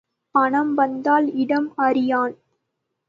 பணம் 0.35 0.73
வந்தால் 0.73 1.27
இடம் 1.35 1.71
அறியான். 1.77 2.35